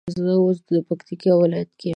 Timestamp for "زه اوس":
0.15-0.59